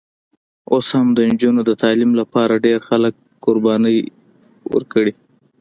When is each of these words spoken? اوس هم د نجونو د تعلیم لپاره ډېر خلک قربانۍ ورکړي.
اوس 0.73 0.87
هم 0.97 1.07
د 1.17 1.19
نجونو 1.31 1.61
د 1.65 1.71
تعلیم 1.83 2.11
لپاره 2.21 2.61
ډېر 2.65 2.79
خلک 2.89 3.13
قربانۍ 3.45 3.97
ورکړي. 4.73 5.13